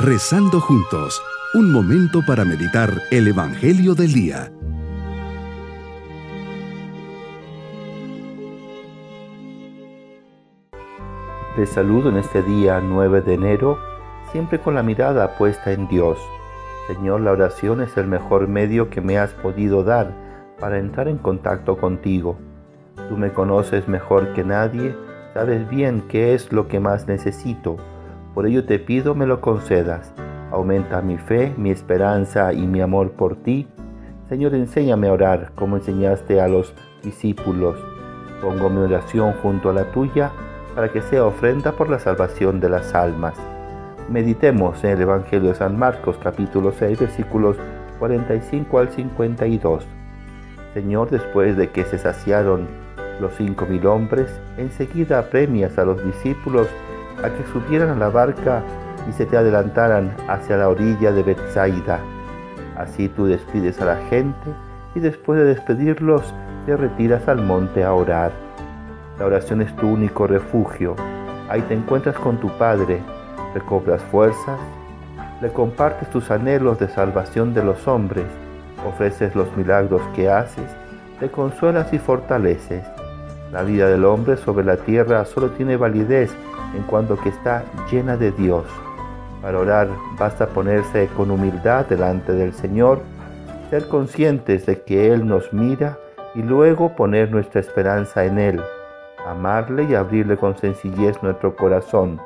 [0.00, 1.20] Rezando juntos,
[1.54, 4.52] un momento para meditar el Evangelio del Día.
[11.56, 13.80] Les saludo en este día 9 de enero,
[14.30, 16.16] siempre con la mirada puesta en Dios.
[16.86, 20.14] Señor, la oración es el mejor medio que me has podido dar
[20.60, 22.38] para entrar en contacto contigo.
[23.08, 24.94] Tú me conoces mejor que nadie,
[25.34, 27.78] sabes bien qué es lo que más necesito
[28.38, 30.12] por ello te pido me lo concedas.
[30.52, 33.66] Aumenta mi fe, mi esperanza y mi amor por ti.
[34.28, 37.76] Señor, enséñame a orar como enseñaste a los discípulos.
[38.40, 40.30] Pongo mi oración junto a la tuya
[40.76, 43.34] para que sea ofrenda por la salvación de las almas.
[44.08, 47.56] Meditemos en el Evangelio de San Marcos capítulo 6 versículos
[47.98, 49.84] 45 al 52.
[50.74, 52.68] Señor, después de que se saciaron
[53.20, 56.68] los cinco mil hombres, enseguida premias a los discípulos
[57.22, 58.62] a que subieran a la barca
[59.08, 62.00] y se te adelantaran hacia la orilla de Bethsaida.
[62.76, 64.50] Así tú despides a la gente
[64.94, 66.34] y después de despedirlos
[66.66, 68.32] te retiras al monte a orar.
[69.18, 70.94] La oración es tu único refugio.
[71.48, 73.00] Ahí te encuentras con tu Padre,
[73.54, 74.60] recobras fuerzas,
[75.40, 78.26] le compartes tus anhelos de salvación de los hombres,
[78.86, 80.66] ofreces los milagros que haces,
[81.18, 82.84] te consuelas y fortaleces.
[83.52, 86.30] La vida del hombre sobre la tierra solo tiene validez
[86.76, 88.64] en cuanto que está llena de Dios.
[89.40, 93.00] Para orar basta ponerse con humildad delante del Señor,
[93.70, 95.98] ser conscientes de que Él nos mira
[96.34, 98.60] y luego poner nuestra esperanza en Él,
[99.26, 102.20] amarle y abrirle con sencillez nuestro corazón.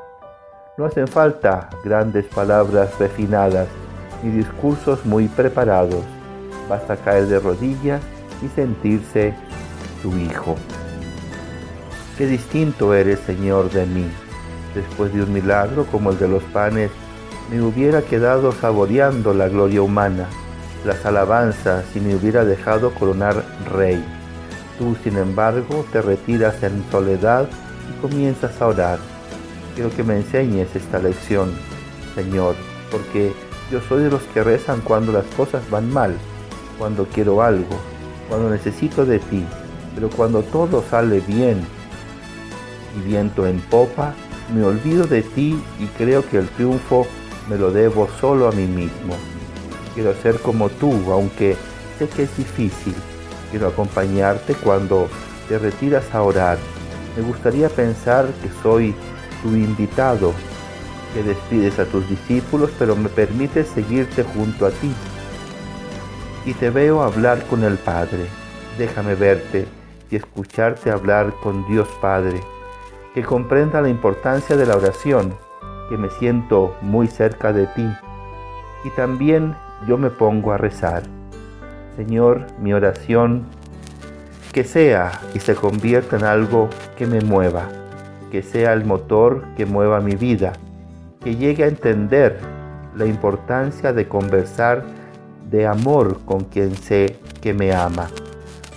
[0.76, 3.68] No hacen falta grandes palabras refinadas
[4.22, 6.02] ni discursos muy preparados.
[6.68, 8.00] Basta caer de rodillas
[8.42, 9.34] y sentirse
[10.02, 10.56] tu Hijo.
[12.16, 14.06] Qué distinto eres, Señor, de mí
[14.74, 16.90] después de un milagro como el de los panes,
[17.50, 20.26] me hubiera quedado saboreando la gloria humana,
[20.84, 24.02] las alabanzas y me hubiera dejado coronar rey.
[24.78, 27.48] Tú, sin embargo, te retiras en soledad
[27.90, 28.98] y comienzas a orar.
[29.74, 31.52] Quiero que me enseñes esta lección,
[32.14, 32.54] Señor,
[32.90, 33.32] porque
[33.70, 36.14] yo soy de los que rezan cuando las cosas van mal,
[36.78, 37.76] cuando quiero algo,
[38.28, 39.44] cuando necesito de ti,
[39.94, 41.64] pero cuando todo sale bien
[42.96, 44.14] y viento en popa,
[44.54, 47.06] me olvido de ti y creo que el triunfo
[47.48, 49.14] me lo debo solo a mí mismo.
[49.94, 51.56] Quiero ser como tú, aunque
[51.98, 52.94] sé que es difícil.
[53.50, 55.08] Quiero acompañarte cuando
[55.48, 56.58] te retiras a orar.
[57.16, 58.94] Me gustaría pensar que soy
[59.42, 60.32] tu invitado,
[61.14, 64.92] que despides a tus discípulos, pero me permites seguirte junto a ti.
[66.46, 68.26] Y te veo hablar con el Padre.
[68.78, 69.66] Déjame verte
[70.10, 72.40] y escucharte hablar con Dios Padre
[73.14, 75.34] que comprenda la importancia de la oración,
[75.88, 77.86] que me siento muy cerca de ti.
[78.84, 79.54] Y también
[79.86, 81.02] yo me pongo a rezar.
[81.96, 83.44] Señor, mi oración,
[84.52, 87.68] que sea y se convierta en algo que me mueva,
[88.30, 90.52] que sea el motor que mueva mi vida,
[91.22, 92.38] que llegue a entender
[92.96, 94.84] la importancia de conversar
[95.50, 98.08] de amor con quien sé que me ama.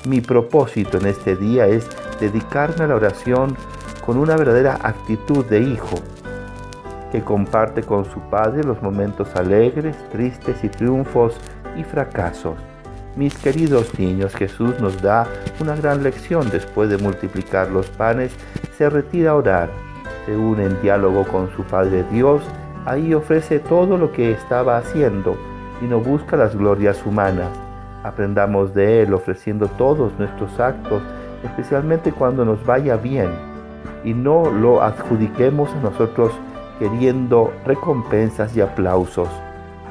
[0.08, 1.88] Mi propósito en este día es
[2.20, 3.56] dedicarme a la oración
[4.06, 5.96] con una verdadera actitud de hijo,
[7.12, 11.40] que comparte con su padre los momentos alegres, tristes y triunfos
[11.76, 12.56] y fracasos.
[13.16, 15.26] Mis queridos niños, Jesús nos da
[15.60, 18.32] una gran lección después de multiplicar los panes,
[18.78, 19.70] se retira a orar,
[20.26, 22.44] se une en diálogo con su Padre Dios,
[22.86, 25.38] ahí ofrece todo lo que estaba haciendo
[25.82, 27.50] y no busca las glorias humanas.
[28.04, 31.02] Aprendamos de Él ofreciendo todos nuestros actos,
[31.44, 33.55] especialmente cuando nos vaya bien
[34.06, 36.32] y no lo adjudiquemos a nosotros
[36.80, 39.28] queriendo recompensas y aplausos.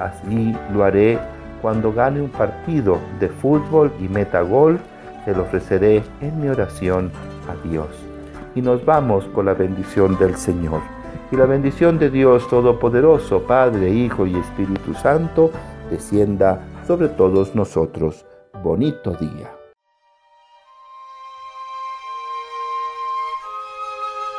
[0.00, 1.18] Así lo haré
[1.64, 4.78] cuando gane un partido de fútbol y meta gol,
[5.24, 7.10] se lo ofreceré en mi oración
[7.48, 7.88] a Dios.
[8.54, 10.80] Y nos vamos con la bendición del Señor.
[11.32, 15.50] Y la bendición de Dios Todopoderoso, Padre, Hijo y Espíritu Santo,
[15.90, 18.26] descienda sobre todos nosotros.
[18.62, 19.53] Bonito día.